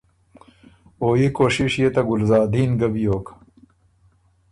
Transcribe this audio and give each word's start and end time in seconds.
او 1.01 1.09
يي 1.19 1.27
کوشِش 1.37 1.71
يې 1.81 1.89
ته 1.95 2.01
ګلزادین 2.09 2.71
ګۀ 2.79 2.87
بیوک۔ 2.93 3.25